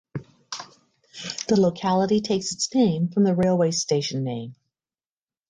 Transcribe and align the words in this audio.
The 1.47 1.59
locality 1.61 2.21
takes 2.21 2.53
its 2.53 2.73
name 2.73 3.09
from 3.09 3.23
the 3.23 3.35
railway 3.35 3.69
station 3.69 4.23
name. 4.23 4.55